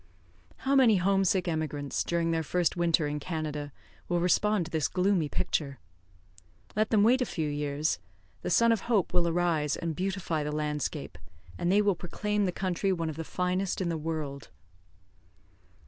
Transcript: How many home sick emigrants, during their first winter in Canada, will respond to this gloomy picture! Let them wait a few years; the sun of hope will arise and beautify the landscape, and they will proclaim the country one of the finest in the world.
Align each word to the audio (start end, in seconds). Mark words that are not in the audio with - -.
How 0.65 0.73
many 0.73 0.95
home 0.95 1.23
sick 1.23 1.47
emigrants, 1.47 2.03
during 2.03 2.31
their 2.31 2.41
first 2.41 2.75
winter 2.75 3.05
in 3.05 3.19
Canada, 3.19 3.71
will 4.09 4.19
respond 4.19 4.65
to 4.65 4.71
this 4.71 4.87
gloomy 4.87 5.29
picture! 5.29 5.77
Let 6.75 6.89
them 6.89 7.03
wait 7.03 7.21
a 7.21 7.23
few 7.27 7.47
years; 7.47 7.99
the 8.41 8.49
sun 8.49 8.71
of 8.71 8.81
hope 8.89 9.13
will 9.13 9.27
arise 9.27 9.75
and 9.75 9.95
beautify 9.95 10.43
the 10.43 10.51
landscape, 10.51 11.19
and 11.55 11.71
they 11.71 11.83
will 11.83 11.93
proclaim 11.93 12.45
the 12.45 12.51
country 12.51 12.91
one 12.91 13.11
of 13.11 13.15
the 13.15 13.23
finest 13.23 13.79
in 13.79 13.89
the 13.89 13.95
world. 13.97 14.49